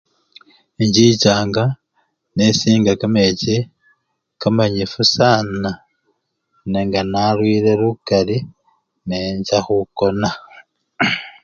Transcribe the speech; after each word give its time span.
Inchichanga 0.83 1.63
nesinga 2.35 2.93
kamechi 3.01 3.55
kamanyifu 4.41 5.01
sana 5.15 5.71
nenga 6.69 7.01
nalwile 7.11 7.71
lukali, 7.81 8.37
necha 9.07 9.57
khukona. 9.65 10.29